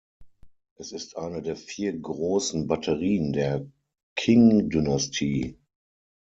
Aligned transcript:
Es 0.79 0.93
ist 0.93 1.15
eine 1.15 1.43
der 1.43 1.55
vier 1.55 1.95
großen 1.95 2.65
Batterien 2.65 3.33
der 3.33 3.67
Qing-Dynastie. 4.15 5.59